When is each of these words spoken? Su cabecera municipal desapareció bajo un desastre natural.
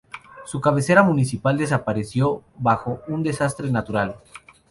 Su 0.45 0.59
cabecera 0.61 1.03
municipal 1.03 1.59
desapareció 1.59 2.41
bajo 2.57 3.01
un 3.07 3.21
desastre 3.21 3.69
natural. 3.69 4.15